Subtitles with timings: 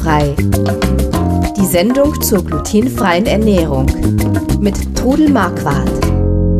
[0.00, 0.34] Glutenfrei.
[1.58, 3.84] Die Sendung zur glutenfreien Ernährung
[4.58, 5.90] mit Trudel Marquardt.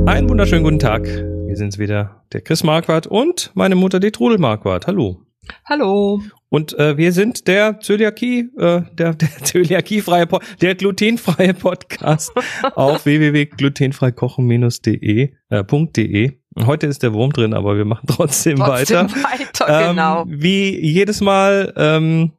[0.07, 1.07] Einen wunderschönen guten Tag.
[1.07, 4.87] Wir sind's wieder, der Chris Marquardt und meine Mutter, die Trudel Marquardt.
[4.87, 5.23] Hallo.
[5.65, 6.21] Hallo.
[6.51, 12.33] Und äh, wir sind der Zöliakie, äh, der, der Zöliakiefreie, Po- der glutenfreie Podcast
[12.75, 16.33] auf www.glutenfreikochen-de äh, .de.
[16.67, 19.23] Heute ist der Wurm drin, aber wir machen trotzdem, Trotzdem weiter.
[19.23, 20.23] weiter, genau.
[20.23, 22.39] Ähm, wie jedes Mal, ähm, äh,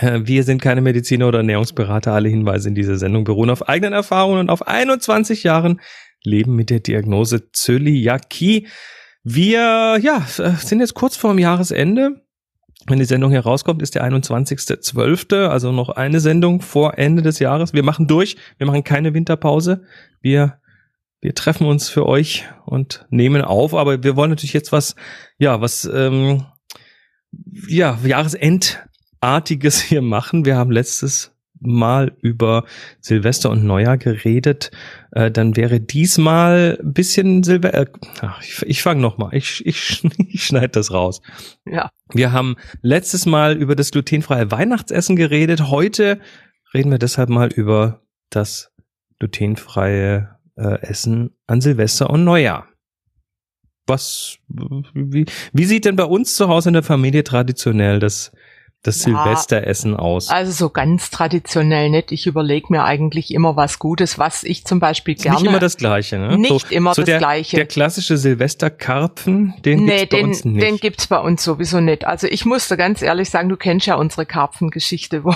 [0.00, 2.12] wir sind keine Mediziner oder Ernährungsberater.
[2.12, 5.80] Alle Hinweise in dieser Sendung beruhen auf eigenen Erfahrungen und auf 21 Jahren
[6.22, 8.66] Leben mit der Diagnose Zöliakie.
[9.22, 12.22] Wir ja, äh, sind jetzt kurz vorm Jahresende.
[12.86, 17.38] Wenn die Sendung hier rauskommt, ist der 21.12., also noch eine Sendung vor Ende des
[17.40, 17.72] Jahres.
[17.72, 19.82] Wir machen durch, wir machen keine Winterpause.
[20.20, 20.60] Wir,
[21.20, 24.94] wir treffen uns für euch und nehmen auf, aber wir wollen natürlich jetzt was,
[25.38, 26.44] ja, was, ähm,
[27.68, 27.98] ja,
[29.26, 30.44] Jahresendartiges hier machen.
[30.44, 32.64] Wir haben letztes Mal über
[33.00, 34.70] Silvester und Neujahr geredet.
[35.12, 37.86] Äh, dann wäre diesmal ein bisschen Silvester.
[38.22, 39.34] Äh, ich ich fange nochmal.
[39.34, 41.22] Ich, ich, ich schneide das raus.
[41.64, 41.90] Ja.
[42.12, 45.68] Wir haben letztes Mal über das glutenfreie Weihnachtsessen geredet.
[45.68, 46.20] Heute
[46.72, 48.70] reden wir deshalb mal über das
[49.18, 52.68] glutenfreie äh, Essen an Silvester und Neujahr.
[53.88, 54.38] Was,
[54.94, 58.32] wie, wie sieht denn bei uns zu Hause in der Familie traditionell das,
[58.86, 59.22] das Ja.
[59.24, 60.30] Silvesteressen aus?
[60.30, 62.12] Also so ganz traditionell nicht.
[62.12, 65.38] Ich überlege mir eigentlich immer was Gutes, was ich zum Beispiel gerne.
[65.38, 66.38] nicht immer das Gleiche, ne?
[66.38, 67.56] Nicht immer das der, Gleiche.
[67.56, 70.62] Der klassische Silvesterkarpfen, den nee, gibt's bei den, uns nicht.
[70.62, 72.06] den gibt's bei uns sowieso nicht.
[72.06, 75.24] Also ich muss dir ganz ehrlich sagen, du kennst ja unsere Karpfengeschichte.
[75.24, 75.34] Wo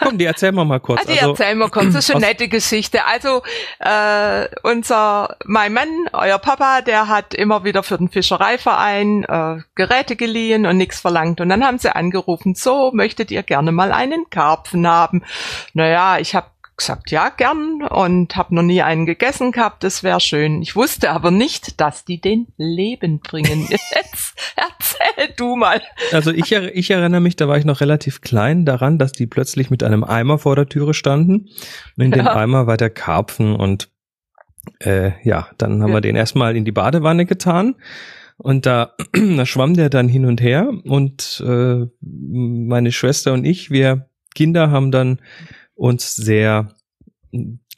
[0.00, 1.00] Komm, die erzählen wir mal kurz.
[1.02, 3.04] Ah, die erzählen wir kurz, das ist eine nette Geschichte.
[3.04, 3.42] Also
[3.78, 10.16] äh, unser, mein Mann, euer Papa, der hat immer wieder für den Fischereiverein äh, Geräte
[10.16, 11.40] geliehen und nichts verlangt.
[11.40, 15.22] Und dann haben sie angerufen, so, möchtet ihr gerne mal einen Karpfen haben?
[15.74, 20.20] Naja, ich habe gesagt, ja, gern und habe noch nie einen gegessen gehabt, das wäre
[20.20, 20.62] schön.
[20.62, 23.66] Ich wusste aber nicht, dass die den Leben bringen.
[23.70, 25.82] Jetzt erzähl du mal.
[26.12, 29.70] Also ich, ich erinnere mich, da war ich noch relativ klein daran, dass die plötzlich
[29.70, 31.50] mit einem Eimer vor der Türe standen.
[31.96, 32.34] Und in dem Ja.
[32.36, 33.90] Eimer war der Karpfen und
[34.80, 35.96] äh, ja, dann haben Ja.
[35.96, 37.74] wir den erstmal in die Badewanne getan.
[38.42, 43.70] Und da, da schwamm der dann hin und her und äh, meine Schwester und ich,
[43.70, 45.20] wir Kinder haben dann
[45.74, 46.74] uns sehr,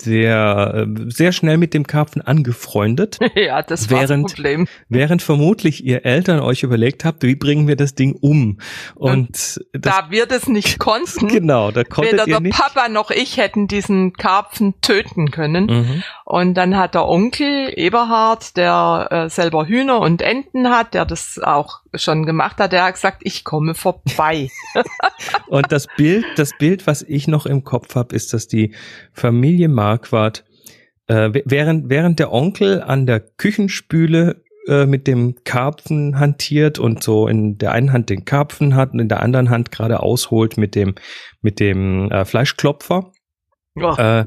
[0.00, 3.18] sehr, äh, sehr schnell mit dem Karpfen angefreundet.
[3.34, 4.68] ja, das war das Während- Problem.
[4.88, 8.58] Während vermutlich ihr Eltern euch überlegt habt, wie bringen wir das Ding um?
[8.94, 12.58] Und das, Da wir das nicht konnten, genau, da konntet Weder ihr der nicht.
[12.58, 15.66] Papa noch ich hätten diesen Karpfen töten können.
[15.66, 16.02] Mhm.
[16.24, 21.38] Und dann hat der Onkel Eberhard, der äh, selber Hühner und Enten hat, der das
[21.42, 24.48] auch schon gemacht hat, der hat gesagt, ich komme vorbei.
[25.46, 28.74] Und das Bild, das Bild, was ich noch im Kopf habe, ist, dass die
[29.12, 30.44] Familie Marquardt
[31.08, 37.28] äh, während während der Onkel an der Küchenspüle äh, mit dem Karpfen hantiert und so
[37.28, 40.74] in der einen Hand den Karpfen hat und in der anderen Hand gerade ausholt mit
[40.74, 40.94] dem
[41.42, 43.12] mit dem äh, Fleischklopfer.
[43.76, 44.24] Oh, Äh,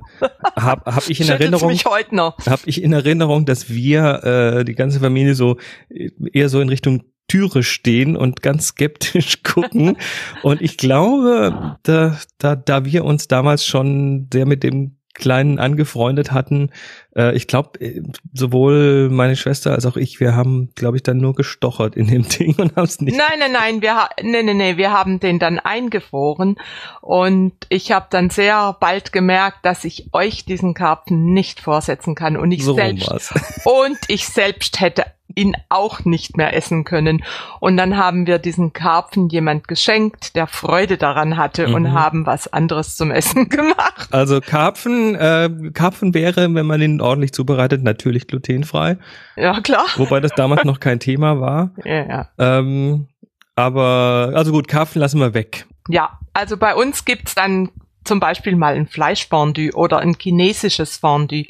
[0.58, 5.36] hab, hab ich in Erinnerung, habe ich in Erinnerung, dass wir äh, die ganze Familie
[5.36, 5.58] so
[5.90, 9.98] äh, eher so in Richtung Türe stehen und ganz skeptisch gucken.
[10.44, 16.32] und ich glaube, da, da, da wir uns damals schon sehr mit dem Kleinen angefreundet
[16.32, 16.70] hatten,
[17.16, 21.18] äh, ich glaube, äh, sowohl meine Schwester als auch ich, wir haben, glaube ich, dann
[21.18, 23.18] nur gestochert in dem Ding und haben es nicht.
[23.18, 26.58] Nein, nein, nein, wir, nee, nee, nee, wir haben den dann eingefroren.
[27.02, 32.38] Und ich habe dann sehr bald gemerkt, dass ich euch diesen Karpfen nicht vorsetzen kann.
[32.38, 33.34] Und ich so selbst
[33.66, 35.06] und ich selbst hätte
[35.38, 37.24] ihn auch nicht mehr essen können.
[37.62, 41.74] Und dann haben wir diesen Karpfen jemand geschenkt, der Freude daran hatte Mhm.
[41.76, 44.10] und haben was anderes zum Essen gemacht.
[44.12, 48.98] Also Karpfen, äh, Karpfen wäre, wenn man ihn ordentlich zubereitet, natürlich glutenfrei,
[49.36, 49.86] Ja, klar.
[49.96, 51.72] wobei das damals noch kein Thema war.
[51.86, 52.30] Ja, ja.
[52.38, 53.08] Ähm,
[53.56, 55.66] aber, also gut, Karpfen lassen wir weg.
[55.90, 57.70] ja, also bei uns gibt's dann
[58.04, 61.46] zum Beispiel mal ein Fleischfondue oder ein chinesisches Fondue.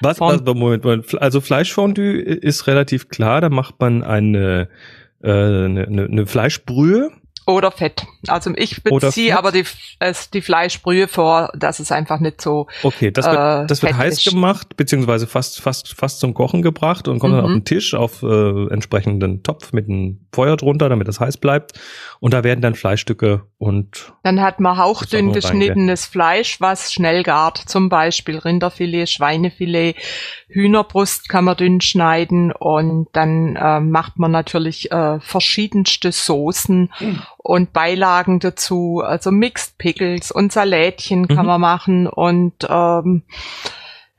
[0.00, 4.68] Was, also, Moment, Moment, also Fleischfondue ist relativ klar, da macht man eine,
[5.22, 7.10] äh, eine, eine, eine Fleischbrühe.
[7.48, 8.06] Oder Fett.
[8.26, 9.64] Also ich beziehe aber die,
[10.00, 13.96] es, die Fleischbrühe vor, dass es einfach nicht so Okay, das wird, Äh, das wird
[13.96, 14.30] heiß ist.
[14.30, 17.46] gemacht, beziehungsweise fast, fast, fast zum Kochen gebracht und kommt dann Mhm.
[17.46, 21.72] auf den Tisch auf äh, entsprechenden Topf mit einem Feuer drunter, damit es heiß bleibt.
[22.20, 27.22] Und da werden dann Fleischstücke und Dann hat man hauchdünn Das geschnittenes Fleisch, was schnell
[27.22, 27.56] gart.
[27.58, 29.96] Zum Beispiel Rinderfilet, Schweinefilet,
[30.48, 36.90] Hühnerbrust kann man dünn schneiden und dann äh, macht man natürlich äh, verschiedenste Soßen
[37.48, 41.46] und Beilagen dazu, also Mixed Pickles und Salätchen kann Mhm.
[41.46, 43.22] man machen und ähm,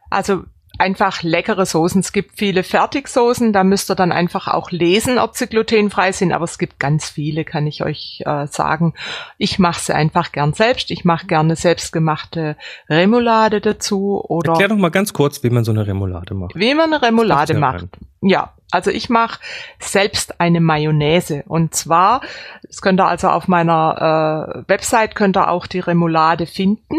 [0.09, 0.45] also
[0.79, 1.99] einfach leckere Soßen.
[1.99, 6.31] Es gibt viele Fertigsoßen, da müsst ihr dann einfach auch lesen, ob sie glutenfrei sind,
[6.31, 8.93] aber es gibt ganz viele, kann ich euch äh, sagen.
[9.37, 10.91] Ich mache sie einfach gern selbst.
[10.91, 12.55] Ich mache gerne selbstgemachte
[12.89, 16.55] Remoulade dazu oder Erklär doch mal ganz kurz, wie man so eine Remoulade macht.
[16.55, 17.81] wie man eine Remoulade macht.
[17.81, 17.89] rein.
[18.21, 19.39] Ja, also ich mache
[19.79, 21.43] selbst eine Mayonnaise.
[21.47, 22.21] Und zwar,
[22.63, 26.95] das könnt ihr also auf meiner äh, Website könnt ihr auch die Remoulade finden.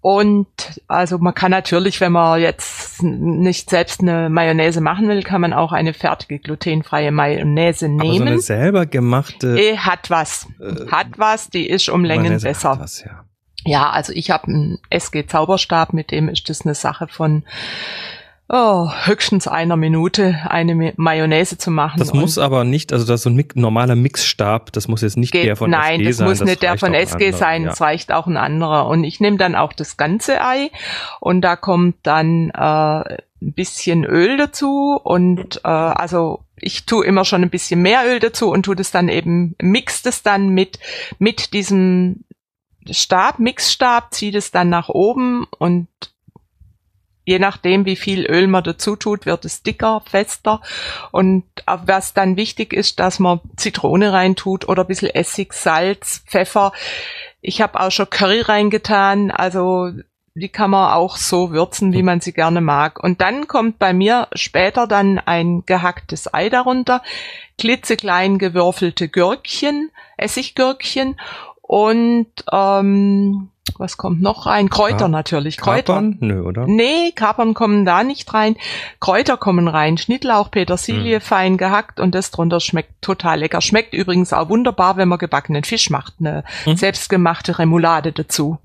[0.00, 0.46] Und
[0.88, 5.52] also man kann natürlich, wenn man jetzt nicht selbst eine Mayonnaise machen will, kann man
[5.52, 8.28] auch eine fertige glutenfreie Mayonnaise Aber so nehmen.
[8.28, 10.46] eine selber gemachte Eh, hat was.
[10.60, 12.76] Äh, hat was, die ist um Längen Mayonnaise besser.
[12.80, 13.24] Das, ja.
[13.66, 17.44] Ja, also ich habe einen SG Zauberstab, mit dem ist das eine Sache von
[18.48, 21.98] oh, höchstens einer Minute eine Mayonnaise zu machen.
[21.98, 25.32] Das muss aber nicht, also das ist so ein normaler Mixstab, das muss jetzt nicht
[25.32, 26.28] geht, der von nein, SG das sein.
[26.28, 27.70] muss nicht der von SG anderer, sein, ja.
[27.70, 28.86] es reicht auch ein anderer.
[28.88, 30.70] Und ich nehme dann auch das ganze Ei
[31.20, 32.54] und da kommt dann äh,
[33.44, 38.20] ein bisschen Öl dazu und äh, also ich tue immer schon ein bisschen mehr Öl
[38.20, 40.78] dazu und tue das dann eben, mix das dann mit,
[41.18, 42.24] mit diesem
[42.90, 45.88] Stab, Mixstab, ziehe das dann nach oben und
[47.24, 50.60] je nachdem, wie viel Öl man dazu tut, wird es dicker, fester.
[51.10, 56.72] Und was dann wichtig ist, dass man Zitrone reintut oder ein bisschen Essig, Salz, Pfeffer.
[57.40, 59.90] Ich habe auch schon Curry reingetan, also
[60.36, 63.02] die kann man auch so würzen, wie man sie gerne mag.
[63.02, 67.02] Und dann kommt bei mir später dann ein gehacktes Ei darunter,
[67.56, 71.20] klitzeklein gewürfelte Gürkchen, Essiggürkchen
[71.62, 74.68] und ähm, was kommt noch rein?
[74.70, 75.94] Kräuter Ka- natürlich, Kräuter.
[75.94, 76.16] Kapern?
[76.20, 76.66] Nö, oder?
[76.66, 78.56] Nee, Kapern kommen da nicht rein.
[79.00, 79.96] Kräuter kommen rein.
[79.98, 81.20] Schnittlauch, Petersilie, Mhm.
[81.22, 83.60] fein gehackt und das drunter schmeckt total lecker.
[83.60, 86.14] Schmeckt übrigens auch wunderbar, wenn man gebackenen Fisch macht.
[86.20, 86.76] Eine Mhm.
[86.76, 88.58] selbstgemachte Remoulade dazu.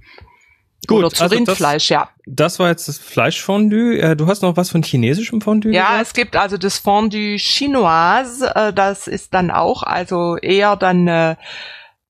[0.88, 2.10] Gut, Oder zu also das- Rindfleisch, ja.
[2.26, 4.00] Das war jetzt das Fleischfondue.
[4.00, 6.02] Äh, Du hast noch was von chinesischem Fondue Ja, gesagt?
[6.08, 8.54] es gibt also das Fondue Chinoise.
[8.56, 11.38] äh, Das ist dann auch also eher dann eine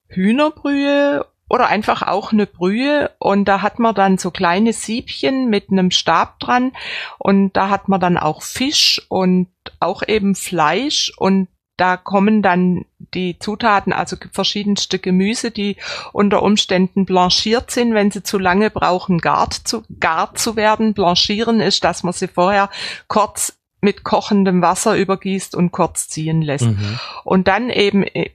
[0.08, 5.70] Hühnerbrühe oder einfach auch eine Brühe und da hat man dann so kleine Siebchen mit
[5.72, 6.72] einem Stab dran
[7.18, 9.48] und da hat man dann auch Fisch und
[9.80, 11.48] auch eben Fleisch und
[11.80, 15.78] da kommen dann die Zutaten, also verschiedenste Gemüse, die
[16.12, 20.94] unter Umständen blanchiert sind, wenn sie zu lange brauchen, gart zu, gart zu werden.
[20.94, 22.70] Blanchieren ist, dass man sie vorher
[23.08, 26.66] kurz mit kochendem Wasser übergießt und kurz ziehen lässt.
[26.66, 27.00] Mhm.
[27.24, 28.32] Und dann eben äh,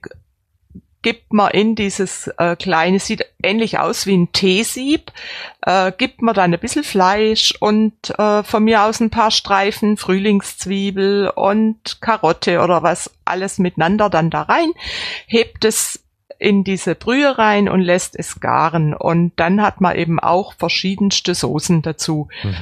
[1.05, 5.11] gibt man in dieses äh, kleine, sieht ähnlich aus wie ein Teesieb,
[5.61, 9.97] äh, gibt man dann ein bisschen Fleisch und äh, von mir aus ein paar Streifen
[9.97, 14.71] Frühlingszwiebel und Karotte oder was alles miteinander dann da rein,
[15.27, 16.03] hebt es
[16.39, 18.95] in diese Brühe rein und lässt es garen.
[18.95, 22.29] Und dann hat man eben auch verschiedenste Soßen dazu.
[22.41, 22.55] Mhm.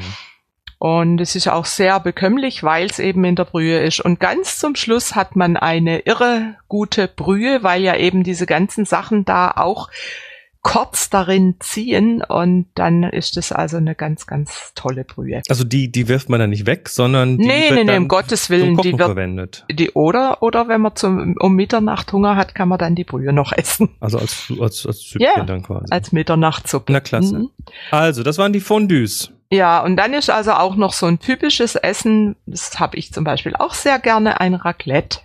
[0.84, 4.02] Und es ist auch sehr bekömmlich, weil es eben in der Brühe ist.
[4.02, 8.84] Und ganz zum Schluss hat man eine irre gute Brühe, weil ja eben diese ganzen
[8.84, 9.88] Sachen da auch
[10.62, 12.22] kurz darin ziehen.
[12.22, 15.42] Und dann ist es also eine ganz, ganz tolle Brühe.
[15.48, 18.10] Also die, die wirft man dann nicht weg, sondern die Nee, wird nee, nee, um
[18.10, 19.64] Gottes Willen, die wird, verwendet.
[19.72, 23.32] die, oder, oder wenn man zum, um Mitternacht Hunger hat, kann man dann die Brühe
[23.32, 23.92] noch essen.
[24.02, 25.86] Also als, als, als Süppchen Ja, dann quasi.
[25.92, 26.92] Als Mitternachtssuppe.
[26.92, 27.40] Na klasse.
[27.40, 27.50] Mhm.
[27.90, 29.33] Also, das waren die Fondues.
[29.54, 33.24] Ja, und dann ist also auch noch so ein typisches Essen, das habe ich zum
[33.24, 35.20] Beispiel auch sehr gerne, ein Raclette.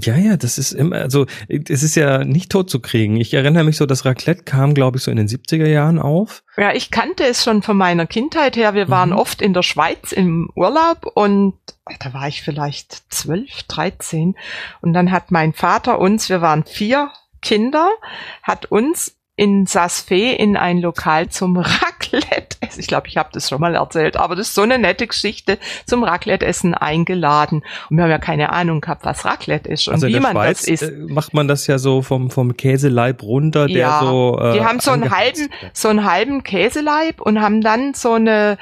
[0.00, 3.16] Ja, ja, das ist immer, also es ist ja nicht tot zu kriegen.
[3.16, 6.44] Ich erinnere mich so, das Raclette kam, glaube ich, so in den 70er Jahren auf.
[6.58, 8.74] Ja, ich kannte es schon von meiner Kindheit her.
[8.74, 9.16] Wir waren Mhm.
[9.16, 11.54] oft in der Schweiz im Urlaub und
[12.00, 14.36] da war ich vielleicht zwölf, dreizehn.
[14.82, 17.88] Und dann hat mein Vater uns, wir waren vier Kinder,
[18.42, 23.60] hat uns in Saas-Fee in ein Lokal zum Raclette, ich glaube, ich habe das schon
[23.60, 27.62] mal erzählt, aber das ist so eine nette Geschichte, zum Raclette-Essen eingeladen.
[27.88, 30.62] Und wir haben ja keine Ahnung gehabt, was Raclette ist und Also wie man Schweiz
[30.62, 30.82] das isst.
[30.82, 34.40] äh, macht man das ja so vom, vom Käseleib runter, der Ja, so.
[34.40, 38.58] Äh, die haben so einen halben, so einen halben Käseleib und haben dann so eine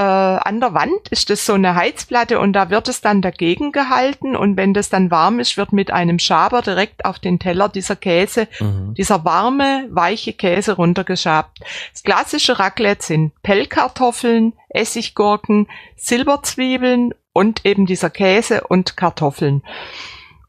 [0.00, 3.70] äh, an der Wand ist das so eine Heizplatte und da wird es dann dagegen
[3.70, 7.68] gehalten und wenn das dann warm ist, wird mit einem Schaber direkt auf den Teller
[7.68, 8.94] dieser Käse, Mhm.
[8.94, 11.58] dieser warme, weiche Käse runtergeschabt.
[11.92, 15.66] Das klassische Raclette sind Pellkartoffeln, Essiggurken,
[15.96, 19.62] Silberzwiebeln und eben dieser Käse und Kartoffeln.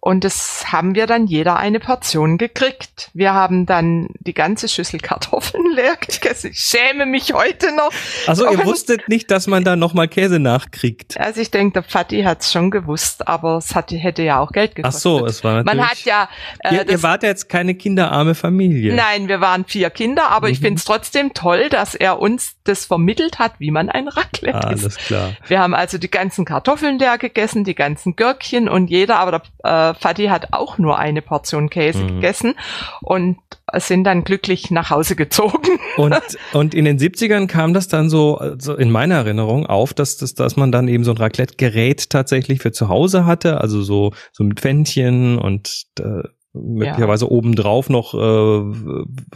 [0.03, 3.11] Und das haben wir dann jeder eine Portion gekriegt.
[3.13, 6.49] Wir haben dann die ganze Schüssel Kartoffeln leer gegessen.
[6.53, 7.91] Ich schäme mich heute noch.
[8.25, 11.19] Also ihr wusstet nicht, dass man da nochmal Käse nachkriegt.
[11.19, 14.51] Also ich denke, der Pfatti hat es schon gewusst, aber es hat, hätte ja auch
[14.51, 14.97] Geld gekostet.
[14.97, 15.77] Ach so, es war natürlich.
[15.77, 16.29] Man hat ja.
[16.63, 18.95] Äh, ihr, ihr wart ja jetzt keine kinderarme Familie.
[18.95, 20.53] Nein, wir waren vier Kinder, aber mhm.
[20.53, 24.57] ich finde es trotzdem toll, dass er uns das vermittelt hat, wie man ein Raclette
[24.57, 24.67] ah.
[24.67, 25.33] Alles klar.
[25.47, 29.90] Wir haben also die ganzen Kartoffeln leer gegessen, die ganzen Gürkchen und jeder, aber der
[29.90, 32.07] äh, Fatih hat auch nur eine Portion Käse mhm.
[32.15, 32.53] gegessen
[33.01, 33.37] und
[33.75, 35.79] sind dann glücklich nach Hause gezogen.
[35.97, 36.15] Und,
[36.53, 40.33] und in den 70ern kam das dann so, also in meiner Erinnerung auf, dass, dass,
[40.33, 44.43] dass man dann eben so ein Raclette-Gerät tatsächlich für zu Hause hatte, also so, so
[44.43, 47.31] mit Pfännchen und äh, möglicherweise ja.
[47.31, 48.17] obendrauf noch äh,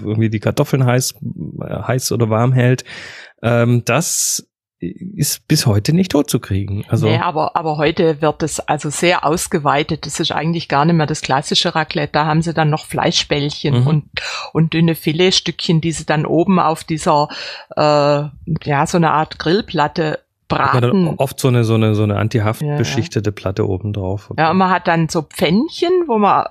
[0.01, 1.15] irgendwie die Kartoffeln heiß,
[1.61, 2.83] heiß oder warm hält.
[3.41, 4.47] Ähm, das
[4.91, 6.85] ist bis heute nicht tot zu kriegen.
[6.87, 10.05] Also nee, aber, aber heute wird es also sehr ausgeweitet.
[10.05, 12.13] Das ist eigentlich gar nicht mehr das klassische Raclette.
[12.13, 13.87] Da haben sie dann noch Fleischbällchen mhm.
[13.87, 14.05] und,
[14.53, 17.29] und dünne Filetstückchen, die sie dann oben auf dieser,
[17.75, 21.15] äh, ja, so eine Art Grillplatte braten.
[21.17, 24.31] Oft so eine, so eine, so eine antihaft beschichtete Platte oben drauf.
[24.37, 26.45] Ja, und man hat dann so Pfännchen, wo man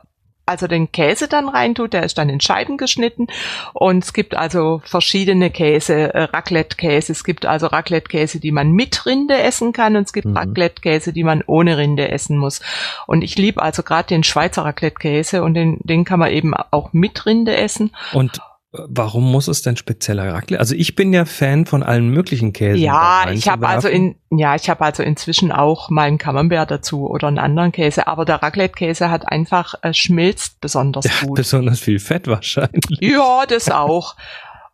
[0.46, 3.28] also den Käse dann reintut, der ist dann in Scheiben geschnitten
[3.72, 9.06] und es gibt also verschiedene Käse, äh, Raclette-Käse, es gibt also Raclette-Käse, die man mit
[9.06, 10.36] Rinde essen kann und es gibt mhm.
[10.36, 12.60] Raclette-Käse, die man ohne Rinde essen muss.
[13.06, 16.92] Und ich liebe also gerade den Schweizer Raclette-Käse und den, den kann man eben auch
[16.92, 17.92] mit Rinde essen.
[18.12, 18.40] Und
[18.76, 20.58] Warum muss es denn spezieller Raclette?
[20.58, 22.82] Also ich bin ja Fan von allen möglichen Käsen.
[22.82, 27.08] Ja, ich habe also in ja, ich habe also inzwischen auch mal einen Camembert dazu
[27.08, 31.36] oder einen anderen Käse, aber der Raclette-Käse hat einfach äh, schmilzt besonders ja, gut.
[31.36, 32.98] Besonders viel Fett wahrscheinlich.
[33.00, 34.16] Ja, das auch.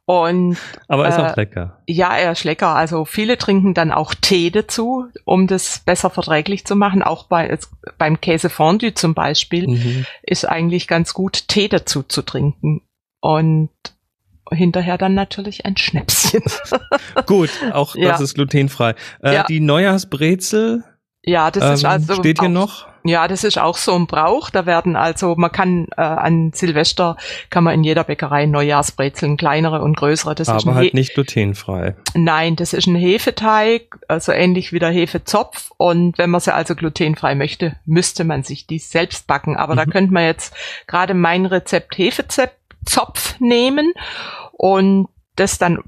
[0.06, 0.56] Und
[0.88, 1.82] aber ist äh, auch lecker.
[1.86, 2.74] Ja, er ist lecker.
[2.74, 7.02] Also viele trinken dann auch Tee dazu, um das besser verträglich zu machen.
[7.02, 7.58] Auch bei
[7.98, 10.06] beim Käse Fondue zum Beispiel mhm.
[10.22, 12.80] ist eigentlich ganz gut Tee dazu zu trinken
[13.20, 13.70] und
[14.52, 16.42] hinterher dann natürlich ein Schnäpschen.
[17.26, 18.08] Gut, auch ja.
[18.10, 18.94] das ist glutenfrei.
[19.22, 19.44] Äh, ja.
[19.44, 20.84] Die Neujahrsbrezel.
[21.22, 22.86] Ja, das ähm, ist also steht hier auch, noch.
[23.04, 24.48] Ja, das ist auch so ein Brauch.
[24.50, 27.16] Da werden also, man kann äh, an Silvester
[27.50, 30.34] kann man in jeder Bäckerei Neujahrsbrezeln, kleinere und größere.
[30.34, 31.94] Das Aber ist halt nicht glutenfrei.
[32.14, 35.70] Nein, das ist ein Hefeteig, also ähnlich wie der Hefezopf.
[35.76, 39.56] Und wenn man sie also glutenfrei möchte, müsste man sich die selbst backen.
[39.56, 39.78] Aber mhm.
[39.78, 40.54] da könnte man jetzt
[40.86, 42.52] gerade mein Rezept Hefezopf
[42.84, 43.92] Zopf nehmen
[44.52, 45.78] und das dann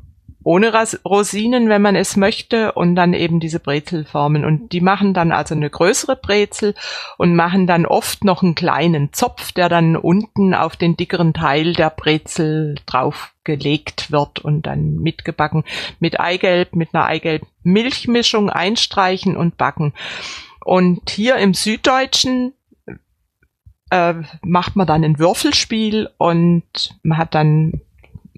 [0.45, 0.73] ohne
[1.05, 4.45] Rosinen, wenn man es möchte, und dann eben diese Brezel formen.
[4.45, 6.75] Und die machen dann also eine größere Brezel
[7.17, 11.75] und machen dann oft noch einen kleinen Zopf, der dann unten auf den dickeren Teil
[11.75, 15.65] der Brezel draufgelegt wird und dann mitgebacken
[16.01, 19.93] mit Eigelb, mit einer Eigelb-Milchmischung einstreichen und backen.
[20.65, 22.53] Und hier im Süddeutschen
[23.93, 26.65] äh, macht man dann ein Würfelspiel und
[27.03, 27.83] man hat dann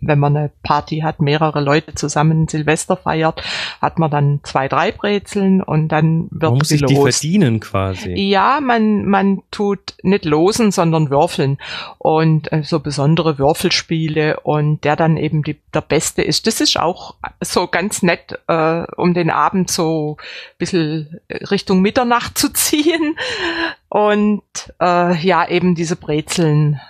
[0.06, 3.42] wenn man eine Party hat, mehrere Leute zusammen Silvester feiert,
[3.80, 8.14] hat man dann zwei, drei Brezeln und dann wird man muss sich die verdienen quasi.
[8.14, 11.58] Ja, man, man tut nicht losen, sondern würfeln
[11.98, 16.46] und äh, so besondere Würfelspiele und der dann eben die, der Beste ist.
[16.46, 22.38] Das ist auch so ganz nett, äh, um den Abend so ein bisschen Richtung Mitternacht
[22.38, 23.16] zu ziehen
[23.88, 24.42] und
[24.80, 26.80] äh, ja, eben diese Brezeln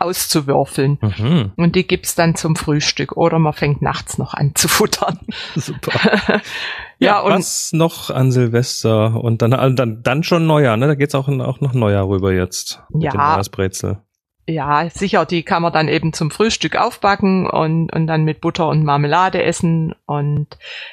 [0.00, 0.98] auszuwürfeln.
[1.00, 1.52] Mhm.
[1.56, 5.20] Und die gibt's dann zum Frühstück oder man fängt nachts noch an zu futtern.
[5.54, 5.92] Super.
[6.28, 6.40] ja,
[6.98, 10.86] ja, und was noch an Silvester und dann, dann, dann schon Neujahr, ne?
[10.86, 12.82] Da geht's auch, auch noch Neujahr rüber jetzt.
[12.90, 13.10] Mit ja.
[13.10, 14.02] Dem Neujahrsbrezel
[14.46, 18.68] ja, sicher, die kann man dann eben zum Frühstück aufbacken und, und dann mit Butter
[18.68, 19.94] und Marmelade essen.
[20.06, 20.48] Und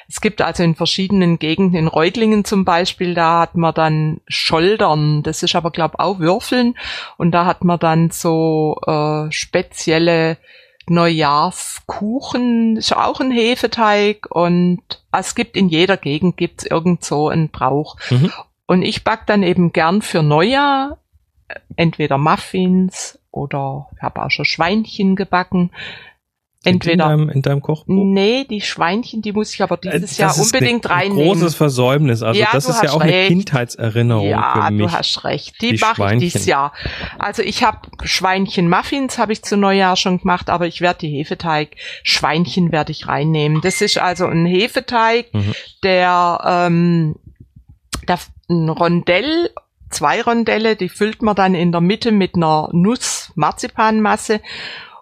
[0.08, 5.22] es gibt also in verschiedenen Gegenden, in Reutlingen zum Beispiel, da hat man dann Scholdern,
[5.22, 6.76] das ist aber, glaube auch Würfeln.
[7.16, 10.36] Und da hat man dann so äh, spezielle
[10.86, 14.80] Neujahrskuchen, ist auch ein Hefeteig und
[15.12, 17.96] es gibt in jeder Gegend gibt's irgend so einen Brauch.
[18.10, 18.32] Mhm.
[18.66, 20.98] Und ich back dann eben gern für Neujahr
[21.76, 25.70] entweder Muffins oder ich habe auch schon Schweinchen gebacken.
[26.64, 27.94] Entweder in deinem, in deinem Kochbuch?
[28.04, 31.20] Nee, die Schweinchen, die muss ich aber dieses das Jahr unbedingt eine, reinnehmen.
[31.20, 32.22] Ein großes Versäumnis.
[32.22, 33.14] Also ja, das ist ja auch recht.
[33.14, 34.80] eine Kindheitserinnerung ja, für mich.
[34.80, 35.62] Ja, du hast recht.
[35.62, 36.72] Die, die mache ich dieses Jahr.
[37.16, 41.76] Also ich habe Schweinchen-Muffins habe ich zu Neujahr schon gemacht, aber ich werde die Hefeteig
[42.02, 43.60] Schweinchen werde ich reinnehmen.
[43.60, 45.54] Das ist also ein Hefeteig, mhm.
[45.84, 47.14] der ähm,
[48.08, 48.18] der
[48.50, 49.50] ein Rondell
[49.90, 54.40] zwei Rondelle, die füllt man dann in der Mitte mit einer Nuss-Marzipanmasse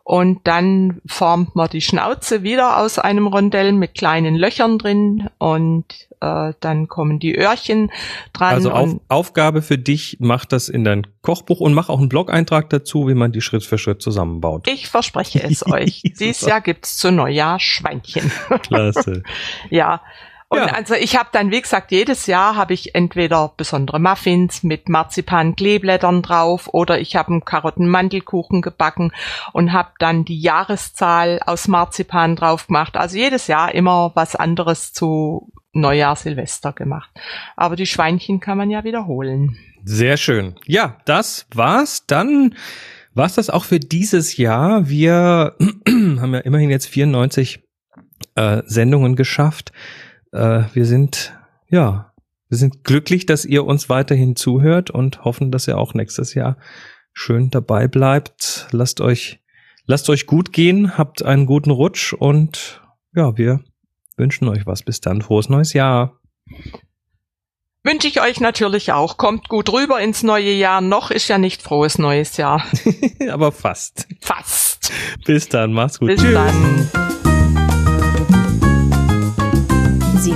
[0.09, 5.85] Und dann formt man die Schnauze wieder aus einem Rondell mit kleinen Löchern drin und
[6.21, 7.90] äh, dann kommen die Öhrchen
[8.33, 8.55] dran.
[8.55, 12.71] Also auf, Aufgabe für dich, mach das in dein Kochbuch und mach auch einen Blog-Eintrag
[12.71, 14.69] dazu, wie man die Schritt für Schritt zusammenbaut.
[14.69, 16.02] Ich verspreche es euch.
[16.05, 18.31] Dieses Jahr gibt's zu Neujahr Schweinchen.
[18.62, 19.25] Klasse.
[19.71, 20.02] ja.
[20.49, 20.67] Und ja.
[20.67, 26.23] also ich habe dann, wie gesagt, jedes Jahr habe ich entweder besondere Muffins mit Marzipan-Kleeblättern
[26.23, 29.12] drauf oder ich habe einen Karottenmandelkuchen gebacken
[29.53, 32.97] und habe dann die Jahreszahl aus Marzipan drauf gemacht.
[32.97, 37.11] Also jedes Jahr immer was anderes zu Neujahr, Silvester gemacht.
[37.57, 39.57] Aber die Schweinchen kann man ja wiederholen.
[39.85, 40.55] Sehr schön.
[40.65, 42.07] Ja, das war's.
[42.07, 42.55] Dann
[43.15, 44.88] war's das auch für dieses Jahr.
[44.88, 45.57] Wir
[45.88, 47.65] haben ja immerhin jetzt 94
[48.37, 49.73] äh, Sendungen geschafft
[50.37, 51.35] äh, wir sind,
[51.69, 52.12] ja,
[52.49, 56.57] wir sind glücklich, dass ihr uns weiterhin zuhört und hoffen, dass ihr auch nächstes Jahr
[57.12, 58.69] schön dabei bleibt.
[58.71, 59.40] Lasst euch,
[59.87, 62.83] lasst euch gut gehen, habt einen guten Rutsch und
[63.14, 63.61] ja, wir
[64.16, 64.83] wünschen euch was.
[64.83, 66.21] Bis dann, frohes neues Jahr.
[67.83, 69.16] Wünsche ich euch natürlich auch.
[69.16, 70.81] Kommt gut rüber ins neue Jahr.
[70.81, 72.64] Noch ist ja nicht frohes neues Jahr.
[73.31, 74.09] Aber fast.
[74.21, 74.93] Fast.
[75.25, 76.09] Bis dann, mach's gut.
[76.09, 76.35] Bis Tschüss.
[76.35, 77.15] dann.